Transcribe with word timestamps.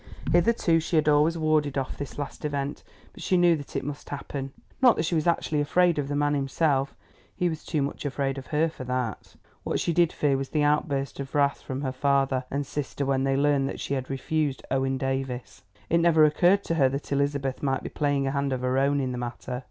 Hitherto 0.31 0.79
she 0.79 0.95
had 0.95 1.07
always 1.07 1.37
warded 1.37 1.77
off 1.77 1.95
this 1.95 2.17
last 2.17 2.43
event, 2.43 2.81
but 3.13 3.21
she 3.21 3.37
knew 3.37 3.55
that 3.55 3.75
it 3.75 3.83
must 3.83 4.09
happen. 4.09 4.51
Not 4.81 4.95
that 4.95 5.03
she 5.05 5.13
was 5.13 5.27
actually 5.27 5.61
afraid 5.61 5.99
of 5.99 6.07
the 6.07 6.15
man 6.15 6.33
himself; 6.33 6.95
he 7.35 7.47
was 7.47 7.63
too 7.63 7.83
much 7.83 8.03
afraid 8.03 8.39
of 8.39 8.47
her 8.47 8.67
for 8.67 8.83
that. 8.85 9.35
What 9.63 9.79
she 9.79 9.93
did 9.93 10.11
fear 10.11 10.37
was 10.37 10.49
the 10.49 10.63
outburst 10.63 11.19
of 11.19 11.35
wrath 11.35 11.61
from 11.61 11.83
her 11.83 11.91
father 11.91 12.45
and 12.49 12.65
sister 12.65 13.05
when 13.05 13.25
they 13.25 13.37
learned 13.37 13.69
that 13.69 13.79
she 13.79 13.93
had 13.93 14.09
refused 14.09 14.65
Owen 14.71 14.97
Davies. 14.97 15.61
It 15.87 15.99
never 15.99 16.25
occurred 16.25 16.63
to 16.63 16.73
her 16.81 16.89
that 16.89 17.11
Elizabeth 17.11 17.61
might 17.61 17.83
be 17.83 17.89
playing 17.89 18.25
a 18.25 18.31
hand 18.31 18.53
of 18.53 18.61
her 18.61 18.79
own 18.79 18.99
in 19.01 19.11
the 19.11 19.19
matter. 19.19 19.59